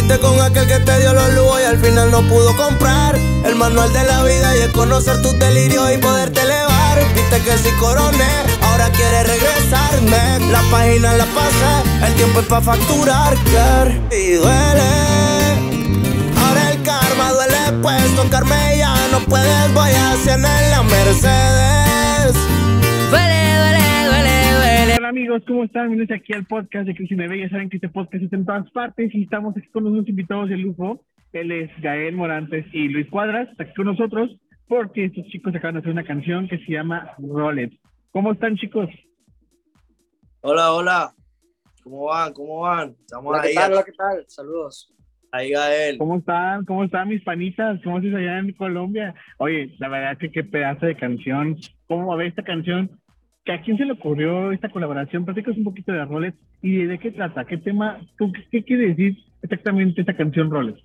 [0.00, 3.54] fuiste con aquel que te dio los lujos y al final no pudo comprar el
[3.54, 6.98] manual de la vida y es conocer tus delirios y poderte elevar.
[7.14, 8.32] Viste que si coroné,
[8.62, 10.50] ahora quiere regresarme.
[10.50, 14.90] La página la pasé, el tiempo es para facturar, que y duele.
[16.36, 19.74] Ahora el karma duele, pues tocarme ya no puedes.
[19.74, 22.36] Voy a hacer en la Mercedes.
[25.10, 25.88] Amigos, ¿cómo están?
[25.88, 27.40] Bienvenidos aquí al podcast de Cristian TV.
[27.40, 30.48] Ya saben que este podcast está en todas partes y estamos aquí con unos invitados
[30.48, 31.04] de lujo.
[31.32, 34.30] Él es Gael Morantes y Luis Cuadras, está aquí con nosotros
[34.68, 37.76] porque estos chicos acaban de hacer una canción que se llama Rolex.
[38.12, 38.88] ¿Cómo están chicos?
[40.42, 41.12] Hola, hola.
[41.82, 42.32] ¿Cómo van?
[42.32, 42.94] ¿Cómo van?
[43.00, 43.54] Estamos Hola, ¿qué ahí.
[43.56, 43.72] tal?
[43.72, 44.24] Hola, ¿qué tal?
[44.28, 44.94] Saludos.
[45.32, 45.98] Ahí, Gael.
[45.98, 46.64] ¿Cómo están?
[46.64, 47.80] ¿Cómo están mis panitas?
[47.82, 49.16] ¿Cómo estás allá en Colombia?
[49.38, 51.56] Oye, la verdad que qué pedazo de canción.
[51.88, 52.99] ¿Cómo va a ver esta canción?
[53.50, 55.24] ¿Que ¿A quién se le ocurrió esta colaboración?
[55.24, 58.00] Platicas un poquito de Rolex y de qué trata, qué tema,
[58.52, 60.80] qué, quiere decir exactamente esta canción Rolex.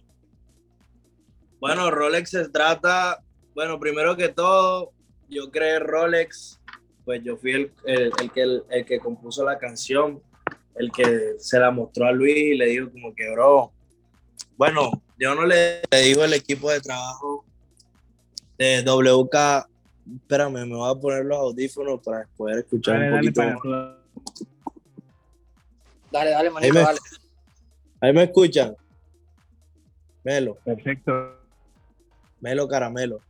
[1.59, 3.19] Bueno, Rolex se trata,
[3.53, 4.93] bueno, primero que todo,
[5.29, 6.59] yo creé Rolex,
[7.03, 10.23] pues yo fui el, el, el que, el, el que compuso la canción,
[10.73, 13.73] el que se la mostró a Luis y le dijo como que, bro,
[14.57, 17.45] bueno, yo no le, le digo al equipo de trabajo
[18.57, 19.69] de WK,
[20.21, 23.53] espérame, me voy a poner los audífonos para poder escuchar Dale, un dale poquito para
[23.53, 23.95] más.
[26.11, 26.99] Dale, dale, manito, me- dale.
[28.01, 28.75] Ahí me escuchan.
[30.23, 30.57] Melo.
[30.63, 31.37] Perfecto.
[32.41, 33.21] Melo Caramelo.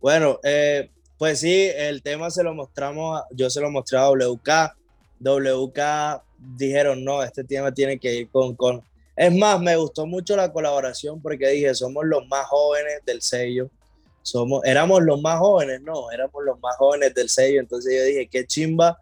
[0.00, 4.76] Bueno, eh, pues sí, el tema se lo mostramos, yo se lo mostré a WK.
[5.20, 6.22] WK
[6.56, 8.82] dijeron, no, este tema tiene que ir con, con...
[9.16, 13.70] Es más, me gustó mucho la colaboración porque dije, somos los más jóvenes del sello.
[14.26, 17.60] Somos, éramos los más jóvenes, no, éramos los más jóvenes del sello.
[17.60, 18.98] Entonces yo dije, qué chimba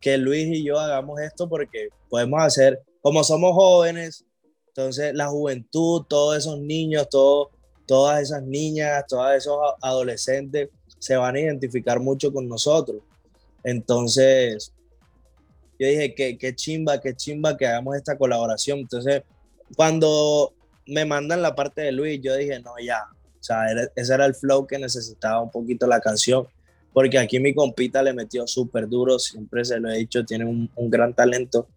[0.00, 4.24] que Luis y yo hagamos esto porque podemos hacer, como somos jóvenes,
[4.66, 7.48] entonces la juventud, todos esos niños, todos
[7.86, 13.02] todas esas niñas, todos esos adolescentes se van a identificar mucho con nosotros.
[13.62, 14.72] Entonces,
[15.78, 18.80] yo dije, que qué chimba, qué chimba que hagamos esta colaboración.
[18.80, 19.22] Entonces,
[19.76, 20.52] cuando
[20.86, 23.04] me mandan la parte de Luis, yo dije, no, ya.
[23.44, 26.46] O sea, era- ese era el flow que necesitaba un poquito la canción.
[26.94, 30.70] Porque aquí mi compita le metió súper duro, siempre se lo he dicho, tiene un,
[30.74, 31.68] un gran talento.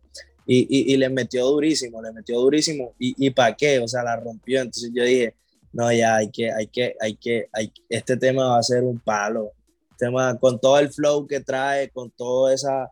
[0.45, 2.93] Y, y, y le metió durísimo, le metió durísimo.
[2.97, 3.79] ¿Y, y para qué?
[3.79, 4.61] O sea, la rompió.
[4.61, 5.35] Entonces yo dije,
[5.73, 8.97] no, ya hay que, hay que, hay que, hay, este tema va a ser un
[8.99, 9.51] palo.
[9.97, 12.89] Tema, con todo el flow que trae, con toda esa,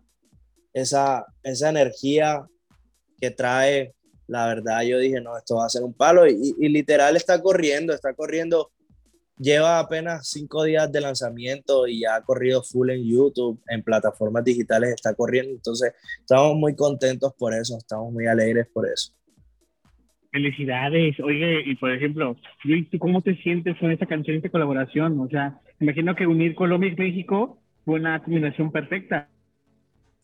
[0.74, 2.46] esa, esa energía
[3.22, 3.94] que trae,
[4.28, 6.28] la verdad yo dije, no, esto va a ser un palo.
[6.28, 8.72] Y, y literal está corriendo, está corriendo.
[9.38, 14.46] Lleva apenas cinco días de lanzamiento y ya ha corrido full en YouTube, en plataformas
[14.46, 15.52] digitales está corriendo.
[15.52, 19.12] Entonces, estamos muy contentos por eso, estamos muy alegres por eso.
[20.32, 21.20] Felicidades.
[21.20, 25.20] Oye, y por ejemplo, Luis, ¿tú cómo te sientes con esta canción, esta colaboración?
[25.20, 29.30] O sea, imagino que unir Colombia y México fue una combinación perfecta.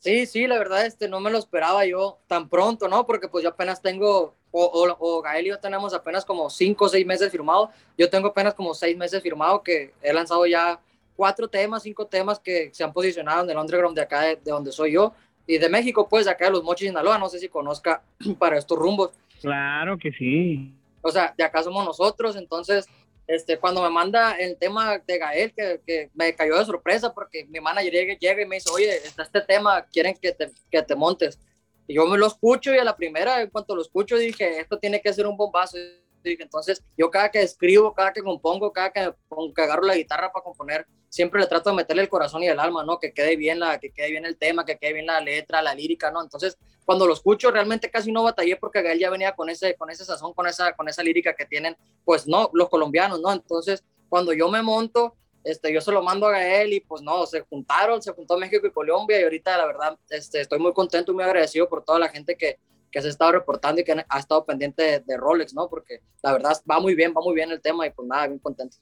[0.02, 3.06] Sí, sí, la verdad, este, no me lo esperaba yo tan pronto, ¿no?
[3.06, 6.86] Porque pues yo apenas tengo, o, o, o Gael y yo tenemos apenas como cinco
[6.86, 7.70] o seis meses firmados.
[8.00, 10.80] Yo tengo apenas como seis meses firmado que he lanzado ya
[11.16, 14.52] cuatro temas, cinco temas que se han posicionado en el underground de acá, de, de
[14.52, 15.14] donde soy yo.
[15.46, 18.02] Y de México, pues, de acá de los Mochis, Sinaloa, no sé si conozca
[18.40, 19.12] para estos rumbos.
[19.40, 20.74] Claro que sí.
[21.04, 22.88] o sea, de acá somos nosotros, entonces,
[23.32, 27.46] este, cuando me manda el tema de Gael, que, que me cayó de sorpresa porque
[27.46, 30.82] mi manager llega, llega y me dice, oye, está este tema, quieren que te, que
[30.82, 31.40] te montes.
[31.88, 34.78] Y yo me lo escucho y a la primera, en cuanto lo escucho, dije, esto
[34.78, 35.78] tiene que ser un bombazo.
[36.24, 39.14] Entonces, yo cada que escribo, cada que compongo, cada que,
[39.56, 42.60] que agarro la guitarra para componer, siempre le trato de meterle el corazón y el
[42.60, 43.00] alma, ¿no?
[43.00, 45.76] Que quede bien, la, que quede bien el tema, que quede bien la letra, la
[45.76, 46.22] lírica, ¿no?
[46.22, 49.90] Entonces, cuando lo escucho realmente casi no batallé porque Gael ya venía con ese, con
[49.90, 51.76] ese sazón, con esa, con esa lírica que tienen,
[52.06, 53.32] pues no, los colombianos, ¿no?
[53.32, 57.26] Entonces, cuando yo me monto, este, yo se lo mando a Gael y pues no,
[57.26, 61.12] se juntaron, se juntó México y Colombia y ahorita la verdad este, estoy muy contento
[61.12, 62.60] y muy agradecido por toda la gente que,
[62.92, 65.70] que se ha estado reportando y que ha estado pendiente de, de Rolex, ¿no?
[65.70, 68.40] Porque la verdad va muy bien, va muy bien el tema y pues nada, bien
[68.40, 68.78] contento.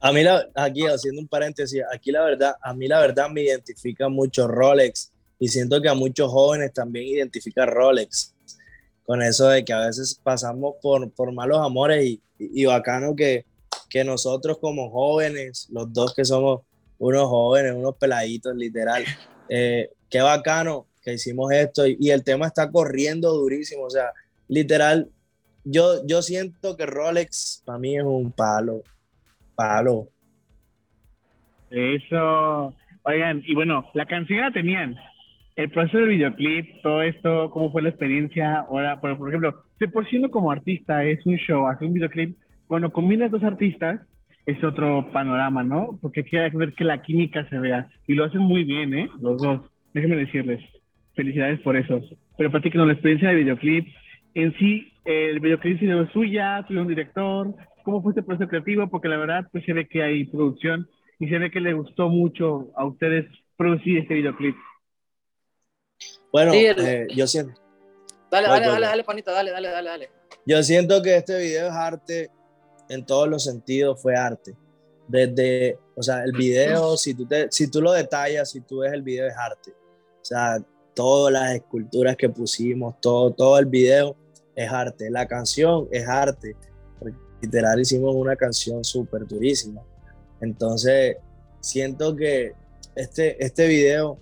[0.00, 3.42] A mí, la, aquí haciendo un paréntesis, aquí la verdad, a mí la verdad me
[3.42, 8.34] identifica mucho Rolex y siento que a muchos jóvenes también identifica Rolex
[9.04, 13.14] con eso de que a veces pasamos por, por malos amores y, y, y bacano
[13.14, 13.44] que,
[13.88, 16.62] que nosotros como jóvenes, los dos que somos
[16.98, 19.04] unos jóvenes, unos peladitos literal,
[19.48, 24.10] eh, qué bacano que hicimos esto y, el tema está corriendo durísimo, o sea,
[24.48, 25.08] literal,
[25.64, 28.82] yo, yo siento que Rolex para mí es un palo,
[29.54, 30.08] palo.
[31.70, 32.74] Eso.
[33.02, 34.96] Oigan, y bueno, la canción la tenían.
[35.56, 38.60] El proceso del videoclip, todo esto, cómo fue la experiencia.
[38.60, 42.36] Ahora, por, por ejemplo, si por siendo como artista es un show, hacer un videoclip,
[42.66, 44.00] cuando combinas dos artistas,
[44.46, 45.98] es otro panorama, ¿no?
[46.00, 47.88] Porque hay que ver que la química se vea.
[48.06, 49.08] Y lo hacen muy bien, ¿eh?
[49.20, 49.62] Los dos.
[49.92, 50.60] Déjenme decirles.
[51.14, 52.00] Felicidades por eso.
[52.36, 53.86] Pero platíquenos la experiencia de videoclip.
[54.34, 57.54] En sí, el videoclip es suya, tuve un director.
[57.84, 58.88] ¿Cómo fue este proceso creativo?
[58.88, 60.88] Porque la verdad, pues se ve que hay producción
[61.20, 63.26] y se ve que le gustó mucho a ustedes
[63.56, 64.56] producir este videoclip.
[66.32, 67.52] Bueno, Sí, el- eh, yo siento.
[68.30, 70.08] Dale, dale, dale, dale, panita, dale, dale, dale, dale.
[70.44, 72.30] Yo siento que este video es arte
[72.88, 74.54] en todos los sentidos, fue arte.
[75.06, 78.92] Desde, o sea, el video, si tú, te, si tú lo detallas, si tú ves
[78.92, 79.70] el video, es arte.
[79.70, 80.56] O sea,
[80.94, 84.16] todas las esculturas que pusimos, todo, todo el video
[84.54, 85.10] es arte.
[85.10, 86.56] La canción es arte.
[87.40, 89.82] Literal hicimos una canción súper durísima.
[90.40, 91.16] Entonces,
[91.60, 92.52] siento que
[92.94, 94.18] este, este video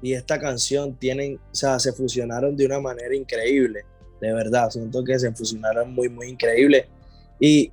[0.00, 3.84] y esta canción tienen, o sea, se fusionaron de una manera increíble
[4.20, 6.86] de verdad, siento que se fusionaron muy, muy increíble.
[7.40, 7.70] Y,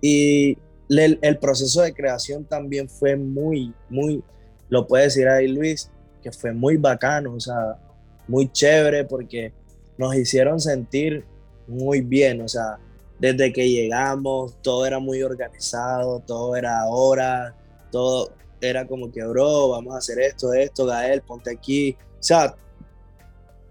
[0.00, 0.56] y
[0.88, 4.22] el, el proceso de creación también fue muy, muy,
[4.68, 5.90] lo puede decir ahí Luis,
[6.32, 7.76] fue muy bacano, o sea,
[8.28, 9.52] muy chévere porque
[9.98, 11.24] nos hicieron sentir
[11.66, 12.78] muy bien, o sea,
[13.18, 17.54] desde que llegamos, todo era muy organizado, todo era ahora,
[17.90, 21.96] todo era como que, bro, vamos a hacer esto, esto, Gael, ponte aquí.
[22.18, 22.54] O sea,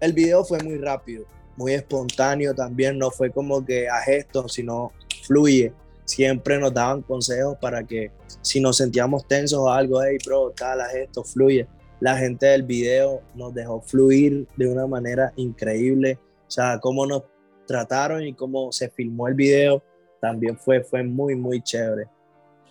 [0.00, 1.24] el video fue muy rápido,
[1.56, 4.92] muy espontáneo también, no fue como que a gestos, sino
[5.24, 5.72] fluye.
[6.04, 10.80] Siempre nos daban consejos para que si nos sentíamos tensos o algo, hey, bro, tal,
[10.80, 11.66] haz esto, fluye.
[12.00, 16.18] La gente del video nos dejó fluir de una manera increíble.
[16.46, 17.22] O sea, cómo nos
[17.66, 19.82] trataron y cómo se filmó el video
[20.20, 22.08] también fue, fue muy, muy chévere.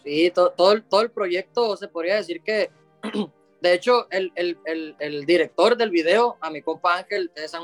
[0.03, 2.69] Sí, to- todo, el- todo el proyecto se podría decir que,
[3.61, 7.59] de hecho, el, el, el, el director del video, a mi compa Ángel, esa,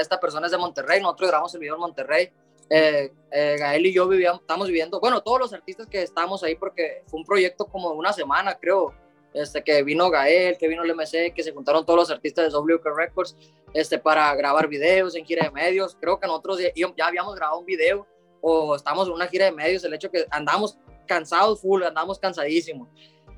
[0.00, 2.28] esta persona es de Monterrey, nosotros grabamos el video en Monterrey.
[2.70, 6.54] Eh, eh, Gael y yo vivíamos, estamos viviendo, bueno, todos los artistas que estábamos ahí,
[6.56, 8.94] porque fue un proyecto como una semana, creo,
[9.34, 12.56] este, que vino Gael, que vino el MC, que se juntaron todos los artistas de
[12.58, 13.36] WK Records
[13.74, 15.96] este, para grabar videos en gira de medios.
[16.00, 18.06] Creo que nosotros ya, ya habíamos grabado un video
[18.40, 22.88] o estamos en una gira de medios, el hecho que andamos cansados full, andamos cansadísimos.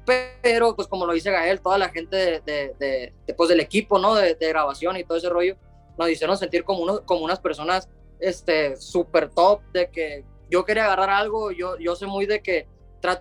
[0.05, 3.61] Pero, pues como lo dice Gael, toda la gente de, de, de- de, pues, del
[3.61, 4.15] equipo, ¿no?
[4.15, 5.57] De, grabación y todo ese rollo,
[5.99, 7.89] nos hicieron sentir como, unos, como unas personas
[8.21, 12.69] este, súper top, de que yo quería agarrar algo, yo, yo soy muy de que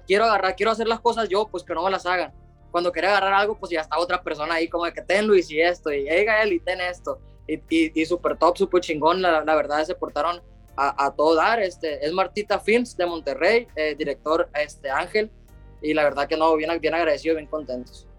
[0.07, 2.33] quiero agarrar, quiero hacer las cosas yo, pues que no me las hagan.
[2.75, 5.49] Cuando quería agarrar algo, pues ya está otra persona ahí, como de que ten Luis
[5.49, 7.21] y esto, y hey Gael y ten esto.
[7.47, 10.41] Y, y, súper top, súper chingón, la, la verdad se portaron
[10.75, 11.61] a, todo dar.
[11.61, 15.31] Este, es Martita Films de Monterrey, eh, director este, Ángel,
[15.81, 18.09] y la verdad que no, bien, bien agradecido, bien contentos.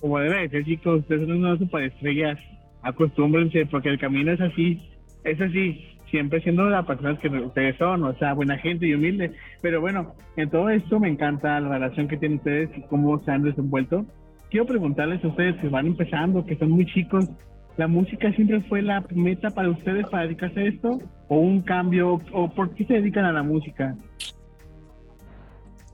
[0.00, 2.38] Como debe de ser, chicos, ustedes son unas superestrellas.
[2.82, 4.80] Acostúmbrense, porque el camino es así,
[5.24, 9.32] es así, siempre siendo las personas que ustedes son, o sea, buena gente y humilde.
[9.60, 13.30] Pero bueno, en todo esto me encanta la relación que tienen ustedes y cómo se
[13.30, 14.06] han desenvuelto.
[14.50, 17.28] Quiero preguntarles a ustedes que van empezando, que son muy chicos,
[17.76, 21.02] ¿la música siempre fue la meta para ustedes para dedicarse a esto?
[21.28, 22.18] ¿O un cambio?
[22.32, 23.94] ¿O por qué se dedican a la música?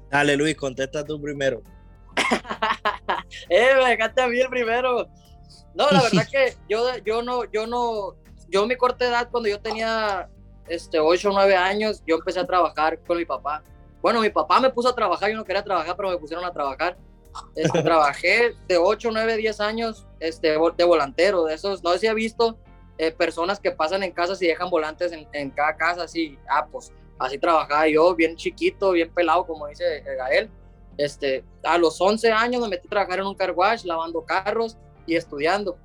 [0.09, 1.63] Dale, Luis, contesta tú primero.
[3.49, 5.09] eh, me dejaste a mí el primero.
[5.75, 8.15] No, la verdad que yo, yo no, yo no,
[8.53, 10.29] yo mi corta edad, cuando yo tenía
[10.69, 13.63] este, 8 o 9 años, yo empecé a trabajar con mi papá.
[14.03, 16.53] Bueno, mi papá me puso a trabajar, yo no quería trabajar, pero me pusieron a
[16.53, 16.97] trabajar.
[17.57, 22.07] Este, trabajé de 8, 9, 10 años este, de volantero, de esos, no sé si
[22.07, 22.59] ha visto
[22.99, 26.67] eh, personas que pasan en casas y dejan volantes en, en cada casa, así, ah,
[26.71, 30.51] pues así trabajaba yo, bien chiquito, bien pelado, como dice eh, Gael.
[30.99, 34.77] Este, a los 11 años me metí a trabajar en un car wash, lavando carros
[35.07, 35.79] y estudiando.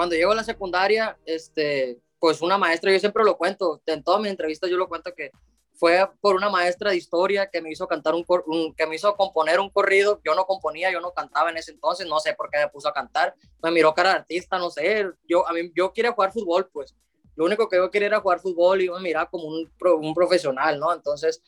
[0.00, 4.18] Cuando llego a la secundaria, este, pues una maestra, yo siempre lo cuento, en todas
[4.22, 5.30] mis entrevistas yo lo cuento que
[5.74, 9.14] fue por una maestra de historia que me hizo cantar un, un- que me hizo
[9.14, 10.18] componer un corrido.
[10.24, 12.88] Yo no componía, yo no cantaba en ese entonces, no sé por qué me puso
[12.88, 13.34] a cantar.
[13.62, 15.06] Me miró cara de artista, no sé.
[15.28, 16.94] Yo, a mí, yo quería jugar fútbol, pues.
[17.36, 20.80] Lo único que yo quería era jugar fútbol y me miraba como un, un profesional,
[20.80, 20.94] ¿no?
[20.94, 21.42] Entonces,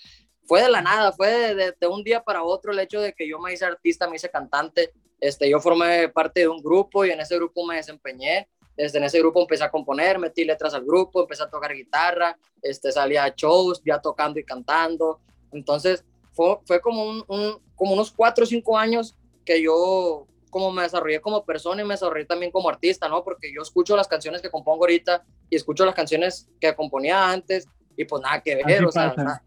[0.44, 3.14] fue de la nada, fue de, de- de un día para otro el hecho de
[3.14, 4.92] que yo me hice artista, me hice cantante.
[5.22, 8.48] Este, yo formé parte de un grupo y en ese grupo me desempeñé.
[8.76, 12.36] Desde en ese grupo empecé a componer, metí letras al grupo, empecé a tocar guitarra,
[12.60, 15.20] este, salía a shows, ya tocando y cantando.
[15.52, 19.14] Entonces, fue, fue como, un, un- como unos cuatro o cinco años
[19.44, 23.22] que yo como me desarrollé como persona y me desarrollé también como artista, ¿no?
[23.22, 27.66] Porque yo escucho las canciones que compongo ahorita y escucho las canciones que componía antes
[27.96, 29.42] y pues nada que ver, Así o sea, pasa.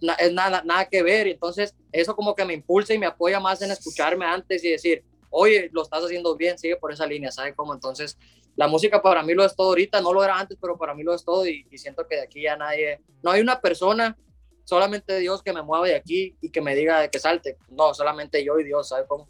[0.00, 1.26] Na- es nada, nada que ver.
[1.28, 5.04] Entonces, eso como que me impulsa y me apoya más en escucharme antes y decir,
[5.30, 7.74] oye, lo estás haciendo bien, sigue por esa línea, ¿sabes cómo?
[7.74, 8.18] Entonces,
[8.56, 11.02] la música para mí lo es todo ahorita, no lo era antes, pero para mí
[11.02, 14.16] lo es todo y, y siento que de aquí ya nadie, no hay una persona,
[14.64, 17.58] solamente Dios que me mueva de aquí y que me diga de que salte.
[17.68, 19.28] No, solamente yo y Dios, ¿sabes cómo?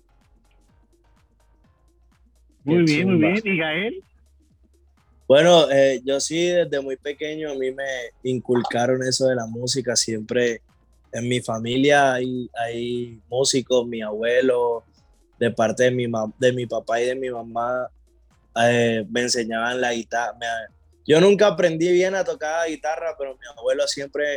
[2.65, 3.55] Muy bien, muy bien.
[3.55, 4.05] ¿Y Gael?
[5.29, 7.85] Bueno, eh, yo sí desde muy pequeño a mí me
[8.23, 9.97] inculcaron eso de la música.
[9.97, 10.63] Siempre
[11.13, 14.85] en mi familia hay, hay músicos, mi abuelo,
[15.39, 16.07] de parte de mi,
[16.39, 17.89] de mi papá y de mi mamá,
[18.65, 20.37] eh, me enseñaban la guitarra.
[21.07, 24.37] Yo nunca aprendí bien a tocar la guitarra, pero mi abuelo siempre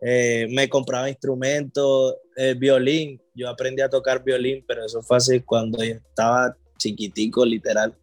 [0.00, 3.20] eh, me compraba instrumentos, eh, violín.
[3.34, 7.94] Yo aprendí a tocar violín, pero eso fue así cuando estaba chiquitico, literal.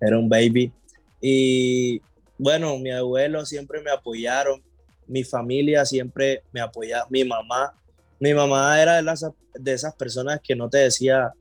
[0.00, 0.72] Era un baby.
[1.26, 2.02] Y
[2.36, 4.62] bueno, mi abuelo siempre me apoyaron,
[5.06, 7.72] mi familia siempre me apoyaba, mi mamá.
[8.20, 11.32] Mi mamá era de, las, de esas personas que no te decía,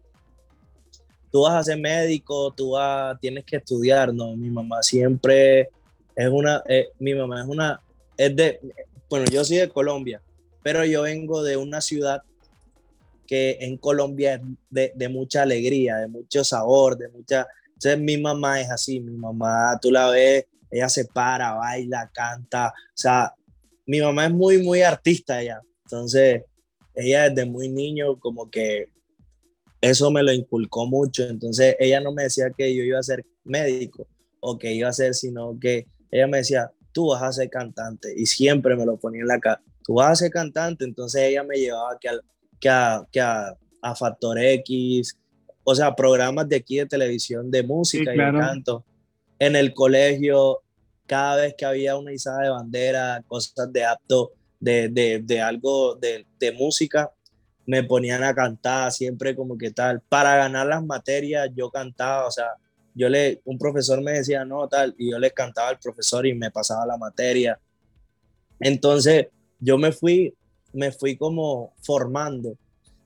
[1.34, 4.14] tú vas a ser médico, tú vas, tienes que estudiar.
[4.14, 5.68] No, mi mamá siempre
[6.16, 7.82] es una, eh, mi mamá es una,
[8.16, 8.62] es de,
[9.10, 10.22] bueno, yo soy de Colombia,
[10.62, 12.22] pero yo vengo de una ciudad
[13.28, 17.48] que en Colombia es de, de mucha alegría, de mucho sabor, de mucha...
[17.84, 22.70] Entonces mi mamá es así, mi mamá, tú la ves, ella se para, baila, canta,
[22.70, 23.34] o sea,
[23.86, 25.62] mi mamá es muy, muy artista ella.
[25.84, 26.44] Entonces,
[26.96, 28.88] ella desde muy niño como que
[29.82, 31.24] eso me lo inculcó mucho.
[31.24, 34.08] Entonces, ella no me decía que yo iba a ser médico
[34.40, 38.14] o que iba a ser, sino que ella me decía, tú vas a ser cantante.
[38.16, 40.86] Y siempre me lo ponía en la cara, tú vas a ser cantante.
[40.86, 42.22] Entonces, ella me llevaba que, al,
[42.62, 45.18] que, a, que a, a Factor X,
[45.64, 48.38] o sea, programas de aquí de televisión de música Sí, claro.
[48.38, 48.86] y de canto.
[49.40, 50.62] En el colegio,
[51.06, 55.96] cada vez que había una izada de bandera, cosas de apto, de, de, de algo
[55.96, 57.12] de, de música,
[57.66, 60.02] me ponían a cantar siempre como que tal.
[60.02, 62.48] Para ganar las materias yo cantaba, o sea,
[62.96, 66.34] yo le, un profesor me decía no, tal, y yo le cantaba al profesor y
[66.34, 67.60] me pasaba la materia.
[68.60, 69.28] Entonces
[69.60, 70.34] yo me fui,
[70.74, 72.56] me fui como formando.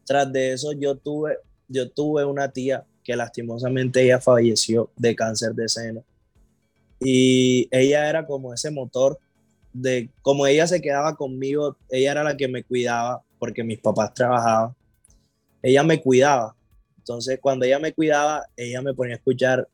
[0.05, 1.37] Tras de eso yo tuve,
[1.67, 6.03] yo tuve una tía que lastimosamente ella falleció de cáncer de seno.
[6.99, 9.19] Y ella era como ese motor
[9.71, 14.13] de, como ella se quedaba conmigo, ella era la que me cuidaba porque mis papás
[14.13, 14.75] trabajaban.
[15.61, 16.55] Ella me cuidaba.
[16.97, 19.67] Entonces, cuando ella me cuidaba, ella me ponía a escuchar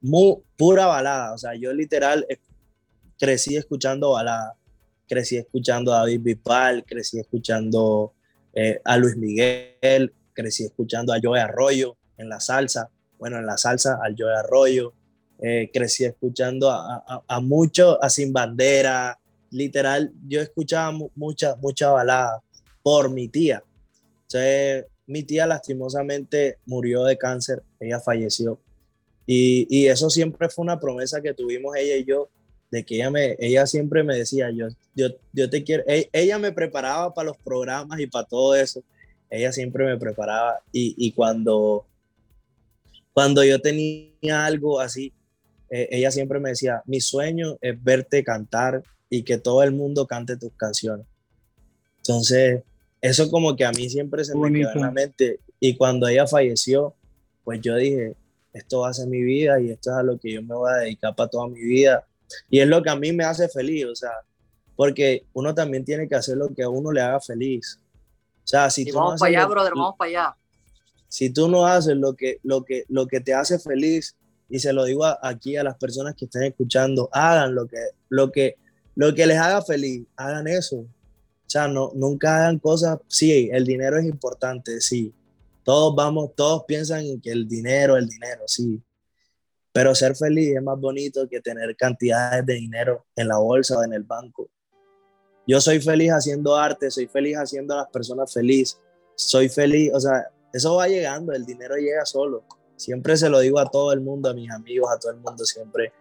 [0.00, 1.32] muy, pura balada.
[1.32, 2.26] O sea, yo literal
[3.18, 4.56] crecí escuchando balada.
[5.08, 8.12] Crecí escuchando a David Bisbal, crecí escuchando
[8.52, 12.90] eh, a Luis Miguel, crecí escuchando a Joe Arroyo en la salsa.
[13.18, 14.92] Bueno, en la salsa, al Joe Arroyo.
[15.40, 19.18] Eh, crecí escuchando a, a, a mucho, a Sin Bandera.
[19.50, 22.42] Literal, yo escuchaba mu- mucha, mucha balada
[22.82, 23.62] por mi tía.
[24.22, 28.58] Entonces, mi tía lastimosamente murió de cáncer, ella falleció.
[29.26, 32.28] Y, y eso siempre fue una promesa que tuvimos ella y yo,
[32.70, 36.38] de que ella, me, ella siempre me decía, yo, yo, yo te quiero, e- ella
[36.38, 38.82] me preparaba para los programas y para todo eso,
[39.30, 41.86] ella siempre me preparaba y, y cuando,
[43.12, 45.12] cuando yo tenía algo así,
[45.70, 50.06] eh, ella siempre me decía, mi sueño es verte cantar y que todo el mundo
[50.06, 51.06] cante tus canciones.
[51.98, 52.62] Entonces,
[53.00, 55.40] eso como que a mí siempre se me quedó en la mente.
[55.58, 56.94] Y cuando ella falleció,
[57.44, 58.16] pues yo dije,
[58.52, 60.70] esto va a ser mi vida y esto es a lo que yo me voy
[60.72, 62.06] a dedicar para toda mi vida.
[62.50, 64.12] Y es lo que a mí me hace feliz, o sea,
[64.76, 67.80] porque uno también tiene que hacer lo que a uno le haga feliz.
[68.54, 70.36] Sea, si Y tú no vamos haces para allá, lo- brother, vamos para allá.
[71.08, 74.16] si tú no haces lo que, lo que, lo que te hace feliz,
[74.48, 77.78] y se lo digo a- aquí a las personas que estén escuchando, hagan lo que,
[78.10, 78.56] lo que,
[78.94, 80.76] lo que les haga feliz, hagan eso.
[80.76, 80.86] O
[81.54, 85.12] sea, no, nunca hagan cosas, sí, el dinero es importante, sí.
[85.64, 88.80] Todos vamos, todos piensan en que el dinero, el dinero, sí.
[89.72, 93.82] Pero ser feliz es más bonito que tener cantidades de dinero en la bolsa o
[93.82, 94.48] en el banco.
[95.46, 98.78] Yo soy feliz haciendo arte, soy feliz haciendo a las personas feliz,
[99.14, 102.44] soy feliz, o sea, eso va llegando, el dinero llega solo.
[102.76, 105.44] Siempre se lo digo a todo el mundo, a mis amigos, a todo el mundo,
[105.44, 105.92] siempre.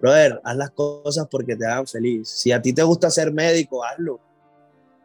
[0.00, 2.28] Brother, haz las cosas porque te hagan feliz.
[2.28, 4.20] Si a ti te gusta ser médico, hazlo.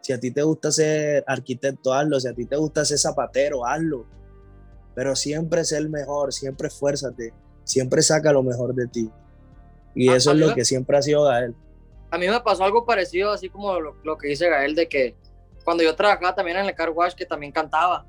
[0.02, 2.20] Si a ti te gusta ser arquitecto, hazlo.
[2.20, 4.06] Si a ti te gusta ser zapatero, hazlo.
[4.96, 9.12] Pero siempre sé el mejor, siempre esfuérzate, siempre saca lo mejor de ti.
[9.94, 11.56] Y Ah, eso es lo que siempre ha sido Gael.
[12.10, 15.16] A mí me pasó algo parecido, así como lo, lo que dice Gael, de que
[15.64, 18.06] cuando yo trabajaba también en el car wash, que también cantaba,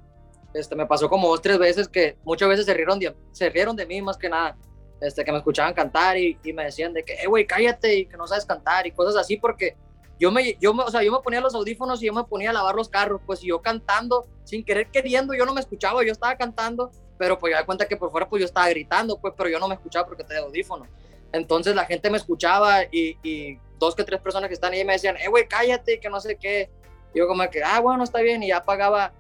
[0.54, 3.76] este, me pasó como dos, tres veces que muchas veces se rieron de, se rieron
[3.76, 4.56] de mí más que nada,
[5.00, 8.06] este, que me escuchaban cantar y, y me decían de que, eh, güey, cállate y
[8.06, 9.76] que no sabes cantar y cosas así, porque
[10.18, 12.50] yo me, yo me, o sea, yo me ponía los audífonos y yo me ponía
[12.50, 16.12] a lavar los carros, pues yo cantando, sin querer queriendo, yo no me escuchaba, yo
[16.12, 19.34] estaba cantando, pero pues ya da cuenta que por fuera pues yo estaba gritando, pues,
[19.36, 20.88] pero yo no me escuchaba porque tenía audífonos.
[21.32, 25.16] Entonces la gente me escuchaba y, dos que tres personas que están ahí me decían,
[25.18, 26.68] eh, güey, cállate, que no sé qué.
[27.14, 29.12] Y yo como que, ah, bueno, está bien, y ya pagaba,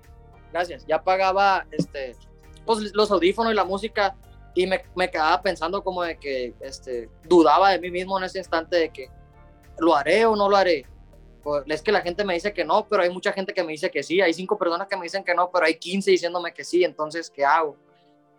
[0.52, 2.16] gracias, ya pagaba, este,
[2.66, 4.16] pues los audífonos y la música
[4.54, 8.38] y me, me quedaba pensando como de que, este, dudaba de mí mismo en ese
[8.38, 9.08] instante de que,
[9.78, 10.84] ¿lo haré o no lo haré?
[11.42, 13.72] Pues es que la gente me dice que no, pero hay mucha gente que me
[13.72, 14.20] dice que sí.
[14.20, 16.84] Hay cinco personas que me dicen que no, pero hay 15 diciéndome que sí.
[16.84, 17.76] Entonces, ¿qué hago?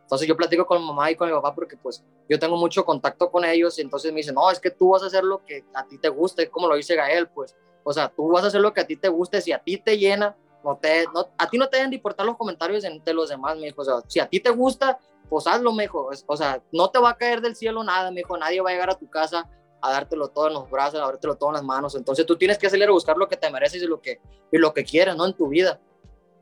[0.09, 2.83] Entonces yo platico con mi mamá y con mi papá porque pues yo tengo mucho
[2.83, 5.45] contacto con ellos y entonces me dicen, no, es que tú vas a hacer lo
[5.45, 8.47] que a ti te guste, como lo dice Gael, pues, o sea, tú vas a
[8.47, 11.27] hacer lo que a ti te guste, si a ti te llena, no te, no,
[11.37, 13.85] a ti no te deben de importar los comentarios de, los demás, mi hijo, o
[13.85, 14.97] sea, si a ti te gusta,
[15.29, 18.35] pues hazlo, mejor, o sea, no te va a caer del cielo nada, mi hijo,
[18.35, 19.47] nadie va a llegar a tu casa
[19.79, 21.95] a dártelo todo en los brazos, a dártelo todo en las manos.
[21.95, 24.19] Entonces tú tienes que salir a buscar lo que te mereces y lo que,
[24.51, 25.25] y lo que quieres, ¿no?
[25.25, 25.79] En tu vida.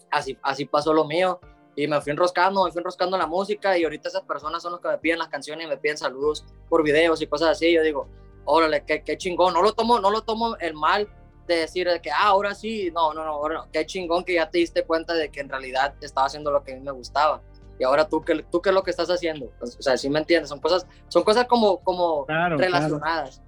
[0.09, 1.39] Así, así pasó lo mío.
[1.77, 4.81] Y me fui enroscando, me fui enroscando la música y ahorita esas personas son los
[4.81, 7.71] que me piden las canciones y me piden saludos por videos y cosas así.
[7.71, 8.09] Yo digo,
[8.43, 9.53] órale, qué, qué chingón.
[9.53, 11.07] No lo tomo, no lo tomo el mal
[11.47, 14.83] de decir que, ah, ahora sí, no, no, no, qué chingón que ya te diste
[14.83, 17.41] cuenta de que en realidad estaba haciendo lo que a mí me gustaba
[17.79, 19.51] y ahora tú qué, tú qué es lo que estás haciendo.
[19.61, 23.43] O sea, sí me entiendes, son cosas, son cosas como, como relacionadas.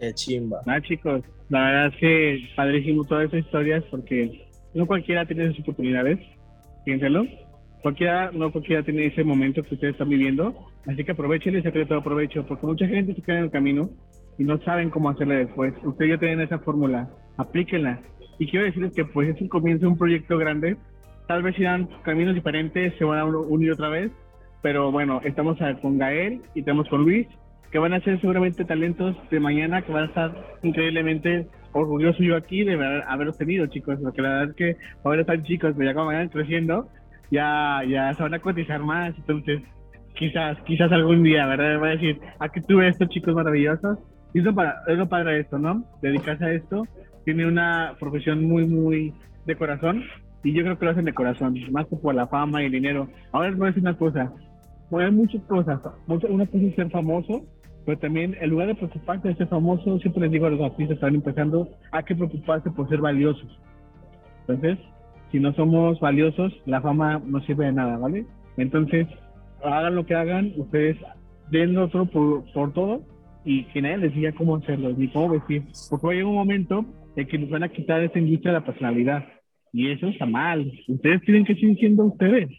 [0.00, 0.62] Qué chimba.
[0.66, 5.60] Nada, chicos, la verdad es que padrísimo todas esas historias porque no cualquiera tiene esas
[5.60, 6.18] oportunidades,
[6.84, 7.24] piénselo.
[7.82, 10.54] Cualquiera, no cualquiera tiene ese momento que ustedes están viviendo,
[10.86, 13.88] así que aprovechen ese secreto de aprovecho, porque mucha gente se queda en el camino
[14.36, 15.74] y no saben cómo hacerle después.
[15.84, 18.00] Ustedes ya tienen esa fórmula, aplíquenla.
[18.38, 20.76] Y quiero decirles que pues es un comienzo de un proyecto grande,
[21.28, 24.10] tal vez irán caminos diferentes, se van a unir otra vez,
[24.62, 27.28] pero bueno, estamos con Gael y estamos con Luis,
[27.70, 32.36] que van a ser seguramente talentos de mañana, que van a estar increíblemente orgulloso yo
[32.36, 32.74] aquí de
[33.06, 36.28] haberlos tenido, chicos, porque la verdad es que ahora están chicos, pero ya como vayan
[36.28, 36.88] creciendo,
[37.30, 39.62] ya, ya se van a cotizar más, entonces
[40.14, 41.80] quizás, quizás algún día, ¿verdad?
[41.80, 43.98] Va a decir, aquí tuve estos chicos maravillosos,
[44.32, 45.84] y eso para, es lo padre de esto, ¿no?
[46.00, 46.84] Dedicarse a esto,
[47.24, 49.12] tiene una profesión muy, muy
[49.44, 50.04] de corazón,
[50.42, 52.72] y yo creo que lo hacen de corazón, más que por la fama y el
[52.72, 53.08] dinero.
[53.32, 54.32] Ahora a decir una cosa,
[54.96, 55.80] hay muchas cosas.
[56.06, 57.44] Una cosa es ser famoso,
[57.88, 60.88] pero también en lugar de preocuparse de ser famoso, siempre les digo a los artistas
[60.88, 63.48] que están empezando, hay que preocuparse por ser valiosos.
[64.40, 64.78] Entonces,
[65.32, 68.26] si no somos valiosos, la fama no sirve de nada, ¿vale?
[68.58, 69.06] Entonces,
[69.64, 70.98] hagan lo que hagan, ustedes
[71.50, 73.00] den otro por, por todo
[73.46, 75.62] y que nadie les diga cómo hacerlo, ni cómo vestir.
[75.88, 76.84] Porque va a llegar un momento
[77.16, 79.24] en que nos van a quitar esa industria de la personalidad
[79.72, 80.70] y eso está mal.
[80.88, 82.50] Ustedes tienen que seguir siendo ustedes.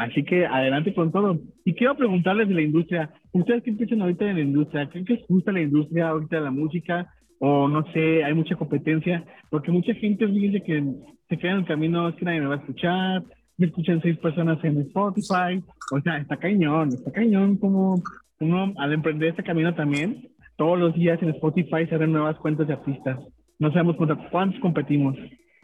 [0.00, 1.38] Así que adelante con todo.
[1.62, 3.10] Y quiero preguntarles de la industria.
[3.32, 4.88] ¿Ustedes qué piensan ahorita en la industria?
[4.88, 7.06] ¿Creen que les gusta la industria ahorita de la música?
[7.38, 9.22] O no sé, hay mucha competencia.
[9.50, 10.82] Porque mucha gente dice que
[11.28, 13.24] se queda en el camino, es que nadie me va a escuchar.
[13.58, 15.62] Me escuchan seis personas en Spotify.
[15.92, 18.02] O sea, está cañón, está cañón como
[18.40, 20.30] uno al emprender este camino también.
[20.56, 23.18] Todos los días en Spotify se abren nuevas cuentas de artistas.
[23.58, 23.96] No sabemos
[24.30, 25.14] cuántos competimos.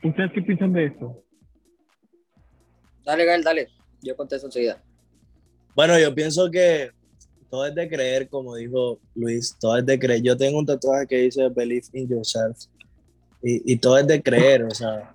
[0.02, 1.22] ¿Ustedes qué piensan de esto?
[3.06, 3.75] Dale, Gael, dale.
[4.06, 4.82] Yo contesto enseguida.
[5.74, 6.90] Bueno, yo pienso que
[7.50, 10.22] todo es de creer, como dijo Luis, todo es de creer.
[10.22, 12.56] Yo tengo un tatuaje que dice Believe in yourself.
[13.42, 15.14] Y, y todo es de creer, o sea,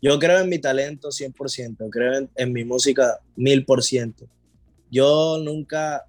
[0.00, 4.28] yo creo en mi talento 100%, creo en, en mi música 1000%.
[4.90, 6.04] Yo nunca,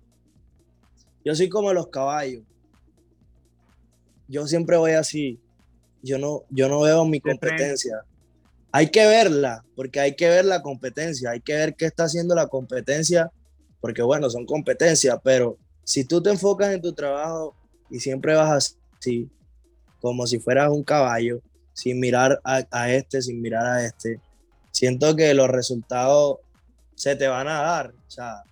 [1.24, 2.44] yo soy como los caballos.
[4.28, 5.40] Yo siempre voy así,
[6.02, 8.04] yo no, yo no veo mi competencia.
[8.76, 12.36] Hay que verla, porque hay que ver la competencia, hay que ver qué está haciendo
[12.36, 13.32] la competencia,
[13.80, 17.56] porque bueno, son competencias, pero si tú te enfocas en tu trabajo
[17.90, 19.30] y siempre vas así,
[20.02, 21.40] como si fueras un caballo,
[21.72, 24.20] sin mirar a, este, sin mirar a este,
[24.72, 26.40] siento que los resultados
[26.96, 27.94] se te van a dar.
[28.06, 28.44] O sea,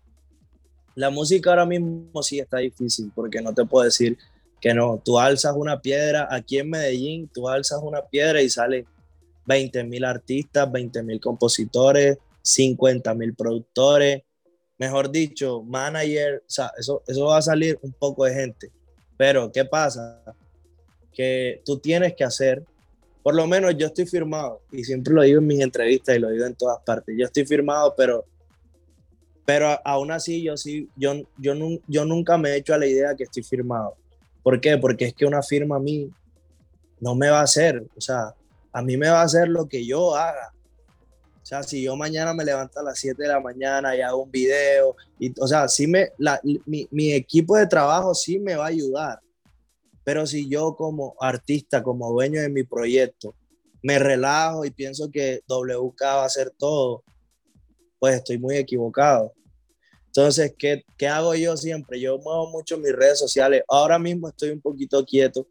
[0.96, 4.18] la música ahora mismo sí está difícil, porque no te puedo decir
[4.62, 8.86] que no, tú alzas una piedra, aquí en Medellín, tú alzas una piedra y salen
[9.46, 14.24] 20 mil artistas, 20 mil compositores, 50 mil productores,
[14.78, 18.72] mejor dicho, manager, o sea, eso, eso va a salir un poco de gente.
[19.18, 20.22] Pero, ¿qué pasa?
[21.14, 22.64] Que tú tienes que hacer,
[23.22, 26.30] por lo menos yo estoy firmado, y siempre lo digo en mis entrevistas y lo
[26.30, 28.26] digo en todas partes, yo estoy firmado, pero,
[29.46, 31.54] pero aún así yo sí, yo, yo,
[31.88, 33.96] yo nunca me he hecho a la idea que estoy firmado.
[34.42, 34.78] ¿Por qué?
[34.78, 36.10] Porque es que una firma a mí
[37.00, 38.34] no me va a hacer, o sea,
[38.74, 40.52] a mí me va a hacer lo que yo haga.
[41.42, 44.24] O sea, si yo mañana me levanto a las 7 de la mañana y hago
[44.24, 46.10] un video, y, o sea, sí me,
[46.66, 49.20] mi, mi, equipo de trabajo sí me va a ayudar,
[50.06, 53.36] Pero si yo como artista, como dueño de mi proyecto,
[53.82, 57.04] me relajo y pienso que WK va a hacer todo,
[58.00, 59.34] pues estoy muy equivocado.
[60.08, 62.00] Entonces, ¿qué, ¿qué, hago yo siempre?
[62.00, 63.64] Yo muevo mucho mis redes sociales.
[63.68, 65.48] Ahora mismo estoy un poquito quieto,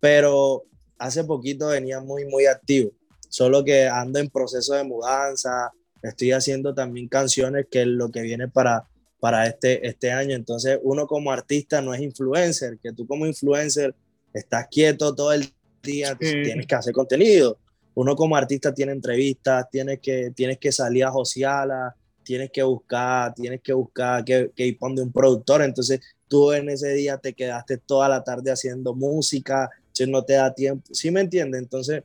[0.00, 0.64] pero
[0.98, 2.90] hace poquito venía muy, muy activo.
[3.28, 8.22] Solo que ando en proceso de mudanza, estoy haciendo también canciones que es lo que
[8.22, 8.88] viene para,
[9.20, 10.34] para este, este año.
[10.34, 13.94] Entonces, uno como artista no es influencer, que tú como influencer
[14.32, 15.48] estás quieto todo el
[15.82, 17.58] día, tienes que hacer contenido.
[17.94, 23.34] Uno como artista tiene entrevistas, tienes que, tienes que salir a josearla, tienes que buscar,
[23.34, 25.62] tienes que buscar que, que de un productor.
[25.62, 30.34] Entonces, tú en ese día te quedaste toda la tarde haciendo música, si no te
[30.34, 30.86] da tiempo.
[30.92, 31.60] ¿Sí me entiendes?
[31.60, 32.04] Entonces,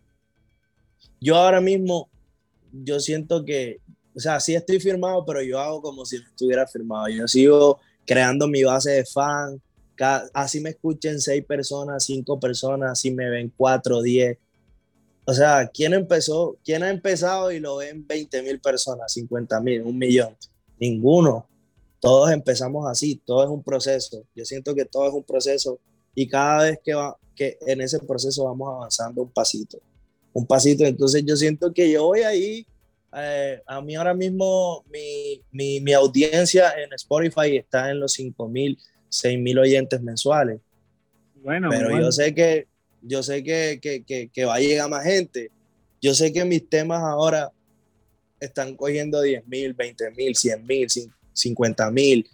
[1.22, 2.10] yo ahora mismo,
[2.72, 3.80] yo siento que,
[4.16, 7.08] o sea, sí estoy firmado, pero yo hago como si estuviera firmado.
[7.10, 9.62] Yo sigo creando mi base de fan.
[10.34, 14.38] así me escuchen seis personas, cinco personas, así me ven cuatro, diez.
[15.26, 16.58] O sea, ¿quién empezó?
[16.66, 20.36] ¿Quién ha empezado y lo ven 20 mil personas, 50 mil, un millón?
[20.80, 21.48] Ninguno.
[22.02, 24.26] Todos empezamos así, todo es un proceso.
[24.36, 25.80] Yo siento que todo es un proceso
[26.16, 29.80] y cada vez que, va, que en ese proceso vamos avanzando un pasito,
[30.34, 30.86] un pasito.
[30.86, 32.66] Entonces yo siento que yo voy ahí,
[33.16, 38.48] eh, a mí ahora mismo mi, mi, mi, audiencia en Spotify está en los 5
[38.50, 38.78] mil,
[39.10, 40.60] 6 mil oyentes mensuales.
[41.44, 42.68] Bueno, pero yo sé que
[43.04, 45.52] yo sé que, que, que, va a llegar más gente.
[46.02, 47.52] Yo sé que mis temas ahora
[48.40, 50.88] están cogiendo 10 mil, 20 mil, 100 mil,
[51.34, 52.30] 50 mil,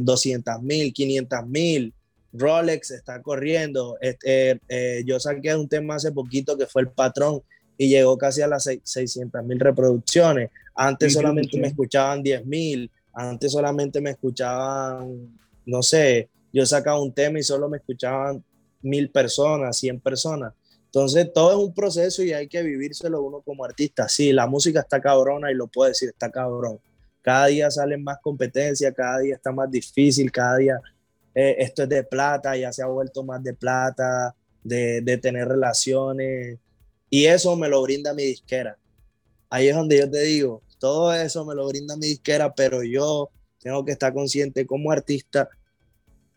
[0.00, 1.94] 200 eh, mil, 500 mil.
[2.32, 3.96] Rolex está corriendo.
[4.00, 7.42] Este, eh, yo saqué un tema hace poquito que fue el patrón
[7.76, 10.50] y llegó casi a las 600 mil reproducciones.
[10.74, 17.12] Antes solamente me escuchaban 10 mil, antes solamente me escuchaban, no sé, yo sacaba un
[17.12, 18.44] tema y solo me escuchaban
[18.82, 20.52] mil personas, cien personas.
[20.86, 24.08] Entonces, todo es un proceso y hay que vivírselo uno como artista.
[24.08, 26.78] Sí, la música está cabrona y lo puedo decir, está cabrón.
[27.20, 30.80] Cada día salen más competencia, cada día está más difícil, cada día
[31.34, 36.58] eh, esto es de plata, ya se ha vuelto más de plata, de, tener relaciones.
[37.10, 38.76] Y eso me lo brinda mi disquera.
[39.50, 43.30] Ahí es donde yo te digo, todo eso me lo brinda mi disquera, pero yo
[43.60, 45.48] tengo que estar consciente como artista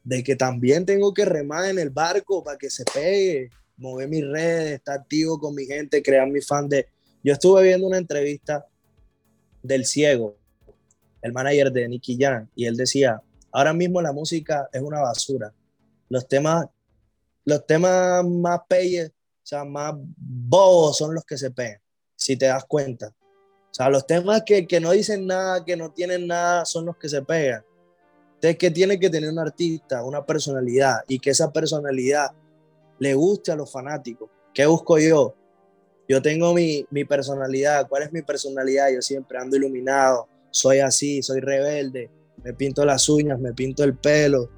[0.04, 4.26] de que también tengo que remar en el barco para que se pegue, mover mis
[4.26, 6.88] redes, estar activo con mi gente, crear mi fan de...
[7.24, 8.66] Yo estuve viendo una entrevista
[9.62, 10.38] del ciego,
[11.22, 13.22] el manager de Nicky Jam, y él decía,
[13.52, 15.54] ahora mismo la música es una basura.
[16.10, 16.68] Los temas,
[17.46, 21.80] los temas más peyes, o sea, más bobos son los que se pegan,
[22.16, 23.08] si te das cuenta.
[23.08, 26.98] O sea, los temas que, que no dicen nada, que no tienen nada, son los
[26.98, 27.64] que se pegan.
[28.36, 30.04] Entonces, ¿qué tiene que tener un artista?
[30.04, 32.32] Una personalidad y que esa personalidad
[33.00, 34.30] le guste a los fanáticos.
[34.54, 35.36] ¿Qué busco yo?
[36.10, 37.88] Yo tengo mi, mi personalidad.
[37.88, 38.90] ¿Cuál es mi personalidad?
[38.94, 42.10] Yo siempre ando iluminado, soy así, soy rebelde,
[42.44, 44.50] me pinto las uñas, me pinto el pelo.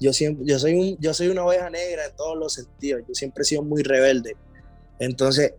[0.00, 3.02] Yo, siempre, yo, soy, un, yo soy una oveja negra en todos los sentidos.
[3.06, 4.36] Yo siempre he sido muy rebelde.
[4.98, 5.54] Entonces,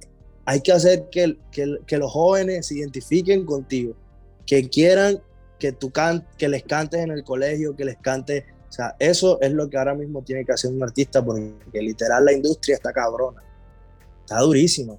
[0.46, 3.96] hay que hacer que, que, que los jóvenes se identifiquen contigo,
[4.46, 5.22] que quieran
[5.60, 8.44] que, tú can, que les cantes en el colegio, que les cantes.
[8.68, 12.26] O sea, eso es lo que ahora mismo tiene que hacer un artista, porque literal
[12.26, 13.42] la industria está cabrona.
[14.22, 14.96] Está durísima.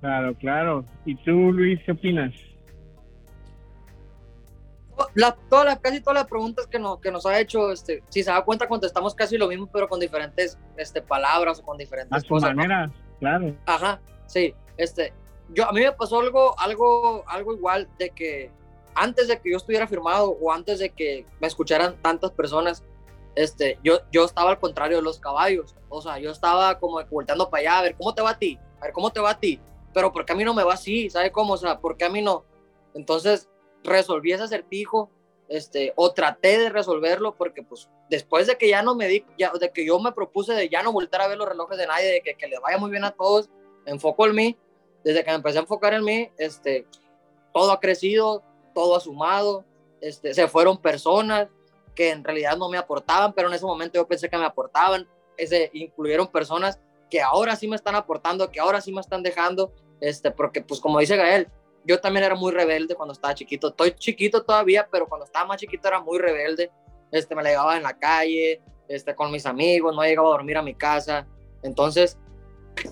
[0.00, 0.84] Claro, claro.
[1.04, 2.32] ¿Y tú, Luis, qué opinas?
[5.14, 8.22] La, todas las, casi todas las preguntas que, no, que nos ha hecho, este, si
[8.22, 12.24] se da cuenta, contestamos casi lo mismo, pero con diferentes este, palabras o con diferentes
[12.24, 12.54] a cosas.
[12.54, 13.56] manera, claro.
[13.66, 14.54] Ajá, sí.
[14.76, 15.12] Este,
[15.50, 18.50] yo, a mí me pasó algo, algo, algo igual de que
[18.94, 22.84] antes de que yo estuviera firmado o antes de que me escucharan tantas personas,
[23.34, 25.74] este, yo, yo estaba al contrario de los caballos.
[25.88, 28.58] O sea, yo estaba como volteando para allá, a ver cómo te va a ti,
[28.80, 29.60] a ver cómo te va a ti.
[29.92, 31.10] Pero ¿por qué a mí no me va así?
[31.10, 31.54] ¿Sabe cómo?
[31.54, 32.44] O sea, ¿por qué a mí no?
[32.94, 33.49] Entonces
[33.84, 35.10] resolví ese acertijo,
[35.48, 39.50] este, o traté de resolverlo porque pues después de que ya no me di, ya,
[39.50, 42.06] de que yo me propuse de ya no volver a ver los relojes de nadie,
[42.06, 43.50] de que, que les vaya muy bien a todos,
[43.84, 44.56] enfoco en mí,
[45.02, 46.86] desde que me empecé a enfocar en mí, este,
[47.52, 49.64] todo ha crecido, todo ha sumado,
[50.00, 51.48] este, se fueron personas
[51.94, 55.08] que en realidad no me aportaban, pero en ese momento yo pensé que me aportaban,
[55.36, 56.78] ese, incluyeron personas
[57.10, 60.80] que ahora sí me están aportando, que ahora sí me están dejando, este, porque pues
[60.80, 61.48] como dice Gael,
[61.84, 65.60] yo también era muy rebelde cuando estaba chiquito, estoy chiquito todavía, pero cuando estaba más
[65.60, 66.70] chiquito era muy rebelde,
[67.10, 70.56] este, me la llevaba en la calle, este, con mis amigos, no llegaba a dormir
[70.56, 71.26] a mi casa,
[71.62, 72.18] entonces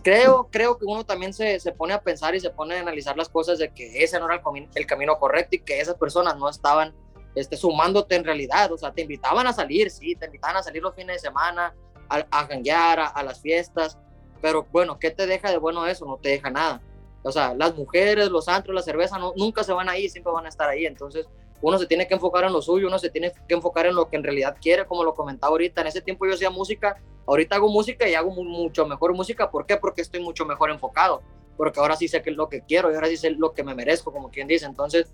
[0.03, 3.16] creo, creo que uno también se, se, pone a pensar y se pone a analizar
[3.16, 6.37] las cosas de que ese no era el, el, camino correcto y que esas personas
[6.37, 6.94] no estaban
[7.35, 10.83] este, sumándote en realidad, o sea, te invitaban a salir, sí, te invitaban a salir
[10.83, 11.74] los fines de semana,
[12.09, 13.98] a, a a, a las fiestas,
[14.40, 16.07] pero bueno, ¿qué te deja de bueno eso?
[16.07, 16.83] No te deja nada.
[17.23, 20.47] O sea, las mujeres, los antros, la cerveza, no, nunca se van ahí, siempre van
[20.47, 20.87] a estar ahí.
[20.87, 21.27] Entonces,
[21.61, 24.09] uno se tiene que enfocar en lo suyo, uno se tiene que enfocar en lo
[24.09, 25.81] que en realidad quiere, como lo comentaba ahorita.
[25.81, 29.51] En ese tiempo yo hacía música, ahorita hago música y hago mu- mucho mejor música.
[29.51, 29.77] ¿Por qué?
[29.77, 31.23] Porque estoy mucho mejor enfocado.
[31.57, 33.65] Porque ahora sí sé que es lo que quiero y ahora sí sé lo que
[33.65, 34.65] me merezco, como quien dice.
[34.67, 35.13] Entonces,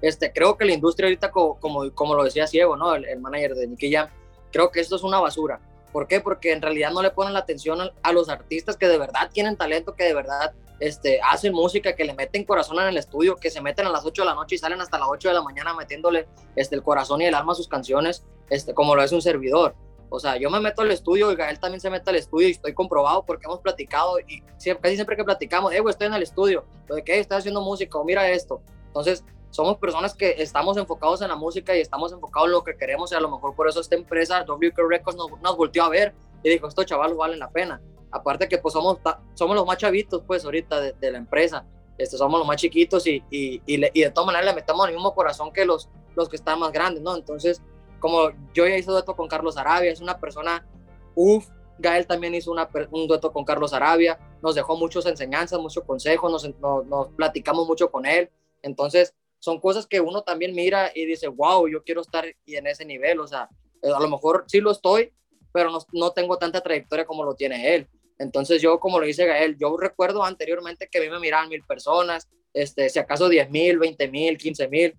[0.00, 2.94] este, creo que la industria ahorita, co- como, como, lo decía Ciego, ¿no?
[2.94, 4.08] El, el manager de Nicky Jam,
[4.52, 5.60] creo que esto es una basura.
[5.92, 6.20] ¿Por qué?
[6.20, 9.28] Porque en realidad no le ponen la atención a, a los artistas que de verdad
[9.32, 13.36] tienen talento, que de verdad este, hacen música, que le meten corazón en el estudio,
[13.36, 15.34] que se meten a las 8 de la noche y salen hasta las 8 de
[15.34, 19.02] la mañana metiéndole este, el corazón y el alma a sus canciones, este, como lo
[19.02, 19.74] es un servidor.
[20.08, 22.52] O sea, yo me meto al estudio y Gael también se mete al estudio y
[22.52, 26.14] estoy comprobado porque hemos platicado y siempre, casi siempre que platicamos, eh, güey, estoy en
[26.14, 28.60] el estudio, lo de que estoy haciendo música o mira esto.
[28.86, 32.76] Entonces, somos personas que estamos enfocados en la música y estamos enfocados en lo que
[32.76, 35.88] queremos y a lo mejor por eso esta empresa, WK Records, nos, nos volteó a
[35.88, 37.80] ver y dijo, estos chavalos valen la pena.
[38.12, 38.98] Aparte que pues somos,
[39.34, 41.64] somos los más chavitos pues ahorita de, de la empresa,
[41.98, 44.88] este, somos los más chiquitos y, y, y, le- y de todas maneras le metemos
[44.88, 47.14] el mismo corazón que los, los que están más grandes, ¿no?
[47.14, 47.62] Entonces,
[48.00, 50.66] como yo ya hice dueto con Carlos Arabia, es una persona,
[51.14, 51.46] uff,
[51.78, 56.30] Gael también hizo una, un dueto con Carlos Arabia, nos dejó muchas enseñanzas, muchos consejos,
[56.32, 58.30] nos, nos, nos platicamos mucho con él,
[58.62, 62.84] entonces son cosas que uno también mira y dice, wow, yo quiero estar en ese
[62.84, 63.48] nivel, o sea,
[63.82, 65.12] eh, a lo mejor sí lo estoy,
[65.52, 67.88] pero no, no tengo tanta trayectoria como lo tiene él.
[68.20, 71.64] Entonces yo, como lo dice Gael, yo recuerdo anteriormente que a mí me miraban mil
[71.64, 74.94] personas, este, si acaso 10 mil, 20 mil, 15 mil,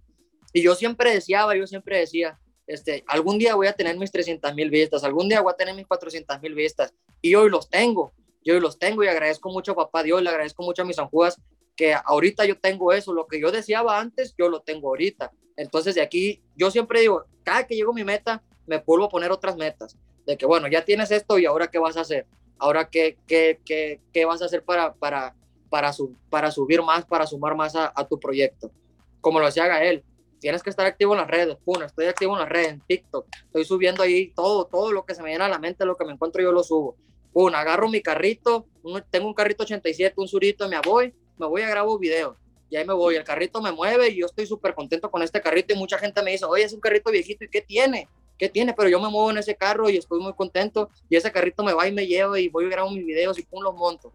[0.53, 4.55] y yo siempre deseaba, yo siempre decía, este, algún día voy a tener mis 300
[4.55, 8.11] mil vistas, algún día voy a tener mis 400 mil vistas, y hoy los tengo,
[8.43, 11.39] yo los tengo y agradezco mucho a papá Dios, le agradezco mucho a mis anjudas
[11.75, 15.31] que ahorita yo tengo eso, lo que yo deseaba antes, yo lo tengo ahorita.
[15.55, 19.09] Entonces de aquí, yo siempre digo, cada que llego a mi meta, me vuelvo a
[19.09, 22.25] poner otras metas, de que bueno, ya tienes esto y ahora qué vas a hacer,
[22.61, 25.35] ahora qué, qué, qué, qué vas a hacer para, para,
[25.69, 28.71] para, su, para subir más, para sumar más a, a tu proyecto.
[29.19, 30.03] Como lo decía Gael,
[30.39, 33.27] tienes que estar activo en las redes, pum, estoy activo en las redes, en TikTok,
[33.45, 36.05] estoy subiendo ahí todo, todo lo que se me viene a la mente, lo que
[36.05, 36.95] me encuentro yo lo subo.
[37.33, 38.67] Pum, agarro mi carrito,
[39.09, 42.37] tengo un carrito 87, un surito, me voy, me voy a grabo videos.
[42.69, 45.41] Y ahí me voy, el carrito me mueve y yo estoy súper contento con este
[45.41, 48.07] carrito y mucha gente me dice, oye, es un carrito viejito, ¿y qué tiene?
[48.41, 48.73] ¿Qué tiene?
[48.73, 51.73] Pero yo me muevo en ese carro y estoy muy contento y ese carrito me
[51.73, 54.11] va y me lleva y voy y grabo mis videos y pum, los monto.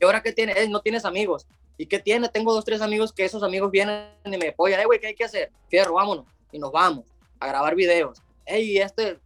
[0.00, 0.66] ¿Y ahora qué tiene?
[0.66, 1.46] No tienes amigos.
[1.78, 2.28] ¿Y qué tiene?
[2.28, 4.80] Tengo dos, tres amigos que esos amigos vienen y me apoyan.
[4.80, 5.52] Eh, güey, ¿qué hay que hacer?
[5.68, 6.26] Fierro, vámonos.
[6.50, 7.04] Y nos vamos
[7.38, 8.20] a grabar videos.
[8.44, 9.20] Ey, este,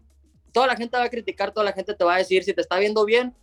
[0.53, 2.61] toda la gente va a criticar, toda la gente te va a decir, si te
[2.61, 3.35] está viendo bien,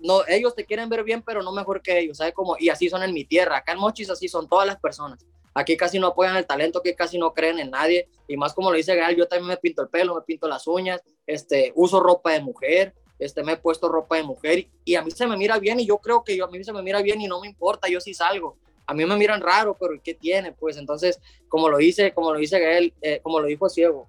[0.00, 2.56] no, ellos te quieren ver bien, pero no mejor que ellos, ¿sabes cómo?
[2.58, 3.58] Y así son en mi tierra.
[3.58, 5.24] Acá en Mochis así son todas las personas.
[5.54, 8.08] Aquí casi no apoyan el talento, aquí casi no creen en nadie.
[8.28, 10.66] Y más como lo dice Gael, yo también me pinto el pelo, me pinto las
[10.66, 15.02] uñas, este, uso ropa de mujer, este, me he puesto ropa de mujer y, a
[15.02, 17.02] mí se me mira bien y yo creo que yo, a mí se me mira
[17.02, 18.56] bien y no me importa, yo sí salgo.
[18.86, 20.52] A mí me miran raro, pero ¿qué tiene?
[20.52, 24.08] Pues entonces, como lo dice, como lo dice Gael, eh, como lo dijo Ciego,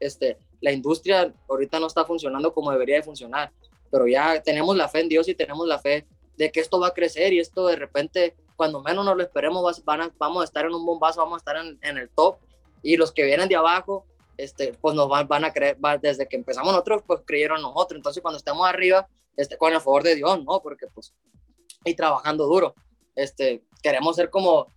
[0.00, 3.52] este, la industria ahorita no está funcionando como debería de funcionar,
[3.90, 6.88] pero ya tenemos la fe en Dios y tenemos la fe de que esto va
[6.88, 10.44] a crecer y esto de repente, cuando menos nos lo esperemos, van a- vamos a
[10.44, 12.36] estar en un bombazo, vamos a estar en, en el top
[12.80, 16.28] y los que vienen de abajo, este, pues nos van, van a creer, va- desde
[16.28, 20.14] que empezamos nosotros, pues creyeron nosotros, entonces cuando estemos arriba, este, con el favor de
[20.14, 20.60] Dios, ¿no?
[20.62, 21.12] Porque pues,
[21.84, 22.74] y trabajando duro,
[23.16, 24.68] este, queremos ser como,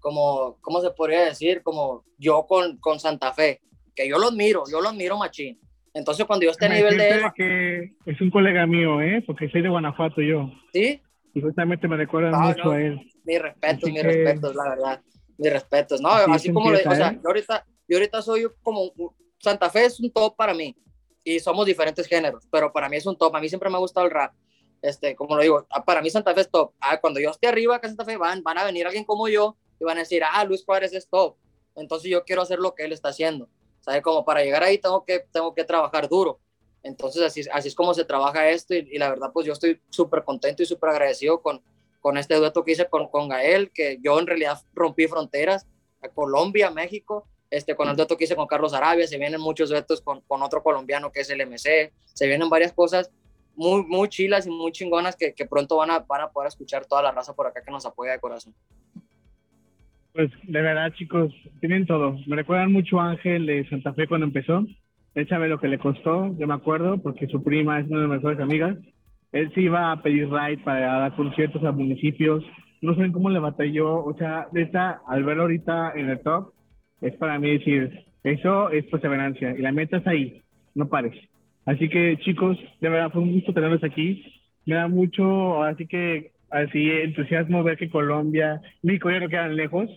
[0.00, 1.62] como, ¿cómo se podría decir?
[1.62, 3.60] Como yo con, con Santa Fe,
[3.94, 5.60] que yo lo admiro, yo lo admiro machín.
[5.94, 9.22] Entonces cuando yo esté a nivel de él, que es un colega mío, ¿eh?
[9.26, 10.50] Porque soy de Guanajuato yo.
[10.72, 11.00] sí,
[11.38, 12.70] Y justamente me recuerdan Ah, mucho no.
[12.72, 13.00] a él.
[13.24, 15.02] mis respetos, Así mis que- respetos, la verdad,
[15.36, 16.00] mis respetos.
[16.00, 18.92] No, Así así como, lo- o sea, yo ahorita, yo ahorita soy como,
[19.38, 20.74] Santa Fe es un top para mí
[21.22, 23.80] y somos diferentes géneros, pero para mí es un top, a mí siempre me ha
[23.80, 24.32] gustado el rap.
[24.80, 26.72] Este, como lo digo, ah, para mí Santa Fe es top.
[26.80, 29.56] Ah, cuando yo esté arriba acá Santa Fe van, van a venir alguien como yo
[29.78, 31.36] y van a decir, ah, Luis Juárez es top.
[31.76, 33.48] Entonces yo quiero hacer lo que él está haciendo.
[33.80, 34.02] ¿Sabe?
[34.02, 36.40] Como para llegar ahí tengo que, tengo que trabajar duro.
[36.82, 40.24] Entonces así, así es como se trabaja esto y, la verdad pues yo estoy súper
[40.24, 41.60] contento y súper agradecido con,
[42.00, 45.66] con este dueto que hice con, con Gael, que yo en realidad rompí fronteras
[46.02, 49.70] a Colombia, México, este, con el dueto que hice con Carlos Arabia, se vienen muchos
[49.70, 53.10] duetos con, con otro colombiano que es el MC, se vienen varias cosas
[53.58, 57.02] muy, muy chilas y muy chingonas que, pronto van a, van a poder escuchar toda
[57.02, 58.54] la raza por acá que nos apoya de corazón.
[60.12, 62.16] Pues de verdad, chicos, tienen todo.
[62.26, 64.64] Me recuerdan mucho Ángel de Santa Fe cuando empezó.
[65.14, 68.06] Él sabe lo que le costó, yo me acuerdo, porque su prima es una de
[68.06, 68.76] mis mejores amigas.
[69.32, 72.44] Él sí iba a pedir ride para dar conciertos a municipios.
[72.80, 74.04] No saben cómo le batalló.
[74.04, 76.52] O sea, de esta, al verlo ahorita en el top,
[77.00, 80.42] es para mí decir, eso es perseverancia y la meta es ahí,
[80.74, 81.14] no pares.
[81.64, 84.24] Así que chicos, de verdad fue un gusto tenerlos aquí.
[84.66, 89.88] Me da mucho, así que así entusiasmo ver que Colombia, México ya no quedan lejos.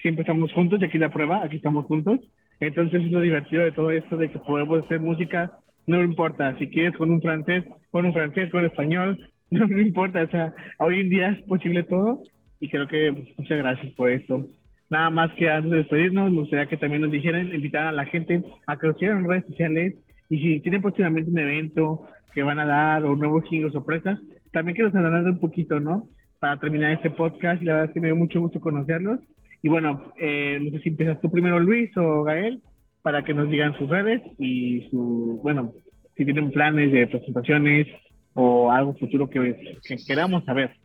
[0.00, 2.20] Siempre estamos juntos y aquí la prueba, aquí estamos juntos.
[2.60, 5.52] Entonces es lo divertido de todo esto de que podemos hacer música,
[5.86, 9.18] no importa, si quieres con un francés, con un francés, con español,
[9.50, 12.22] no, no importa, o sea, hoy en día es posible todo
[12.60, 14.46] y creo que muchas gracias por esto.
[14.88, 18.04] Nada más que antes de despedirnos, me gustaría que también nos dijeran, invitar a la
[18.06, 19.94] gente a que nos sigan en redes sociales
[20.28, 24.20] y si tienen próximamente un evento que van a dar o nuevos o sorpresas,
[24.52, 26.08] también que nos hablaran un poquito, ¿no?
[26.38, 29.20] Para terminar este podcast y la verdad es que me dio mucho gusto conocerlos.
[29.66, 32.62] Y bueno, eh, no sé si empiezas tú primero, Luis o Gael,
[33.02, 35.74] para que nos digan sus redes y su, bueno,
[36.16, 37.88] si tienen planes de presentaciones
[38.34, 40.76] o algo futuro que, que queramos saber.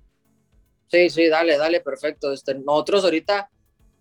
[0.87, 2.33] Sí, sí, dale, dale, perfecto.
[2.33, 3.51] Este, nosotros ahorita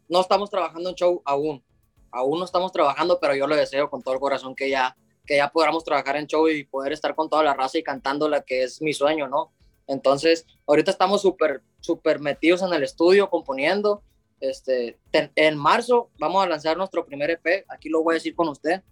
[0.08, 1.62] no estamos trabajando en show aún.
[2.10, 5.36] Aún no estamos trabajando, pero yo lo deseo con todo el corazón que ya, que
[5.36, 8.40] ya podamos trabajar en show y poder estar con toda la raza y cantando la
[8.40, 9.52] que es mi sueño, ¿no?
[9.86, 14.02] Entonces, ahorita estamos súper, súper metidos en el estudio, componiendo.
[14.40, 18.48] Este, en marzo vamos a lanzar nuestro primer EP, aquí lo voy a decir con
[18.48, 18.82] usted.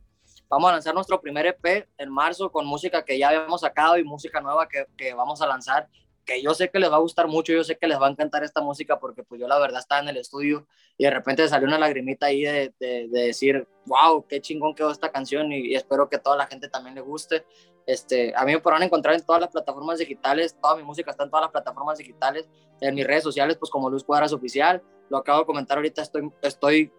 [0.49, 4.05] Vamos a lanzar nuestro primer EP en marzo con música que ya habíamos sacado y
[4.05, 5.89] música nueva que, que vamos a lanzar
[6.29, 8.11] que yo sé que les va a gustar mucho, yo sé que les va a
[8.11, 10.67] encantar esta música porque pues yo la verdad estaba en el estudio
[10.99, 15.11] y de repente salió una lagrimita ahí de, de, decir, wow, qué chingón quedó esta
[15.11, 17.47] canción y, espero que toda la gente también le guste.
[17.89, 21.25] Este, a mí me podrán encontrar en todas las plataformas digitales, toda mi música está
[21.25, 22.47] en todas las plataformas digitales,
[22.83, 26.31] en mis redes sociales pues como Luz Cuadras Oficial, lo acabo de comentar ahorita, estoy
[26.43, 26.93] estoy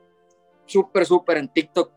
[0.66, 1.92] súper, súper en TikTok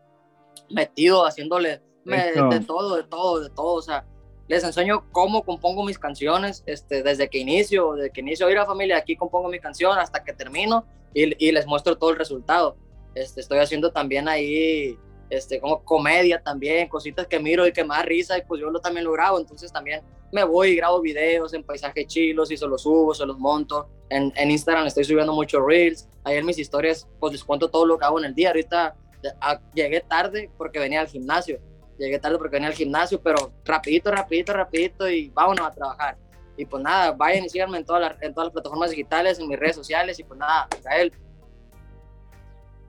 [0.69, 4.05] metido, haciéndole de todo, de todo, de todo, o sea,
[4.47, 8.59] les enseño cómo compongo mis canciones, este, desde que inicio, desde que inicio a ir
[8.59, 12.17] a familia, aquí compongo mi canción hasta que termino y, y, les muestro todo el
[12.17, 12.77] resultado.
[13.15, 14.99] Este, estoy haciendo también ahí,
[15.35, 18.69] este, como comedia también, cositas que miro y que me da risa y pues yo
[18.69, 22.57] lo, también lo grabo, entonces también me voy y grabo videos en paisajes chilos y
[22.57, 23.89] se los subo, se los monto.
[24.09, 27.85] En, en Instagram estoy subiendo muchos reels, ahí en mis historias pues les cuento todo
[27.85, 28.49] lo que hago en el día.
[28.49, 28.95] Ahorita
[29.73, 31.59] llegué tarde porque venía al gimnasio
[31.97, 36.17] llegué tarde porque venía al gimnasio, pero rapidito, rapidito, rapidito y vámonos a trabajar.
[36.55, 39.47] Y pues nada, vayan y síganme en, todas las, en todas las plataformas digitales, en
[39.47, 41.11] mis redes sociales y pues nada, Israel.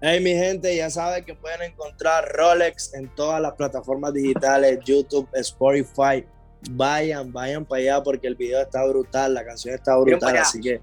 [0.06, 5.26] Hey, mi gente, ya saben que pueden encontrar Rolex en todas las plataformas digitales, YouTube,
[5.32, 6.26] Spotify.
[6.72, 10.78] Vayan, vayan para allá porque el video está brutal, la canción está brutal, así que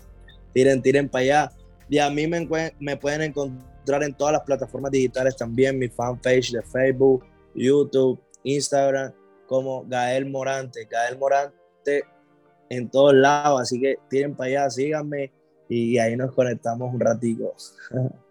[0.54, 1.52] tiren, tiren para allá.
[1.88, 2.48] Y a mí me,
[2.80, 9.14] me pueden encontrar en todas las plataformas digitales también, mi fanpage de Facebook, YouTube, Instagram,
[9.46, 10.88] como Gael Morante.
[10.90, 12.06] Gael Morante
[12.70, 15.32] en todos lados, así que tiren para allá, síganme
[15.70, 17.54] y ahí nos conectamos un ratito.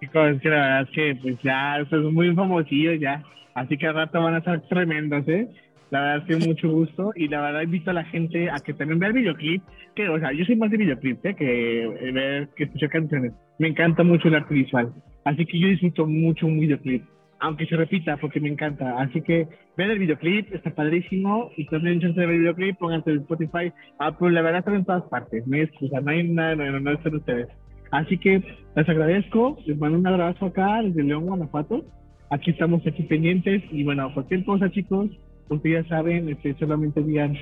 [0.00, 3.22] Chicos, que la verdad es que pues ya, es muy famosillo ya,
[3.54, 5.48] así que al rato van a estar tremendos, ¿eh?
[5.90, 8.74] La verdad es que mucho gusto y la verdad invito a la gente a que
[8.74, 9.62] también vea el videoclip,
[9.94, 11.34] que o sea, yo soy más de videoclip ¿eh?
[11.34, 13.32] que ver, que escuchar canciones.
[13.58, 14.92] Me encanta mucho el arte visual,
[15.24, 17.02] así que yo disfruto mucho un videoclip
[17.40, 18.98] aunque se repita, porque me encanta.
[19.00, 21.50] Así que ven el videoclip, está padrísimo.
[21.56, 23.72] Y también chance de ver el videoclip, pónganse en Spotify.
[23.98, 25.46] Ah, pues la verdad están en todas partes.
[25.46, 27.48] No, es, o sea, no hay nada, no, no, no ustedes.
[27.90, 28.42] Así que
[28.76, 31.84] les agradezco, les mando un abrazo acá desde León, Guanajuato.
[32.30, 35.08] Aquí estamos aquí pendientes y bueno, cualquier cosa chicos,
[35.48, 37.36] ustedes ya saben, este, solamente digan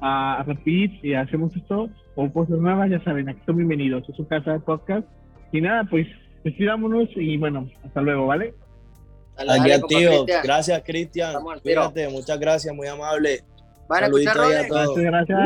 [0.00, 4.26] a, Rapid y hacemos esto o cosas nuevas, ya saben, aquí son bienvenidos, es su
[4.26, 5.06] casa de podcast.
[5.52, 6.06] Y nada, pues
[6.44, 8.52] despidámonos y bueno, hasta luego, ¿vale?
[9.36, 10.24] Aquí tío.
[10.42, 11.34] Gracias, Cristian.
[11.62, 13.42] Cuídate, muchas gracias, muy amable.
[13.88, 14.36] Van a escuchar
[14.68, 15.36] Gracias, gracias.